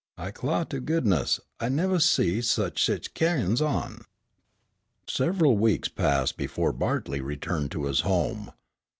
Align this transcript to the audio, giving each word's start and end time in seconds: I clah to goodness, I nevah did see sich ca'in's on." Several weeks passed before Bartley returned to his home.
I 0.17 0.31
clah 0.31 0.63
to 0.69 0.79
goodness, 0.79 1.39
I 1.59 1.69
nevah 1.69 1.97
did 1.99 2.01
see 2.01 2.41
sich 2.41 3.13
ca'in's 3.13 3.61
on." 3.61 4.01
Several 5.07 5.55
weeks 5.59 5.89
passed 5.89 6.37
before 6.37 6.73
Bartley 6.73 7.21
returned 7.21 7.69
to 7.73 7.85
his 7.85 7.99
home. 7.99 8.51